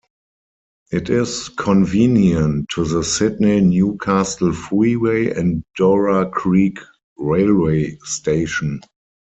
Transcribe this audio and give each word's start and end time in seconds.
It 0.91 1.11
is 1.11 1.49
convenient 1.49 2.69
to 2.69 2.85
the 2.85 3.03
Sydney-Newcastle 3.03 4.51
Freeway 4.51 5.29
and 5.29 5.63
Dora 5.77 6.27
Creek 6.27 6.79
Railway 7.19 7.99
Station. 8.03 8.81